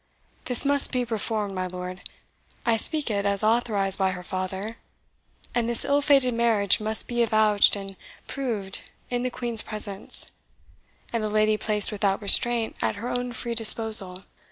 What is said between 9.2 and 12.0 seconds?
the Queen's presence, and the lady placed